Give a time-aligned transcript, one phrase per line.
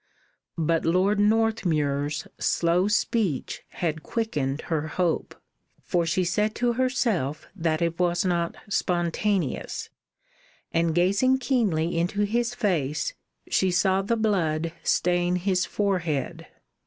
[0.57, 5.35] But Lord Northmuir's slow speech had quickened her hope,
[5.83, 9.91] for she said to herself that it was not spontaneous;
[10.73, 13.13] and gazing keenly into his face,
[13.47, 16.47] she saw the blood stain his forehead.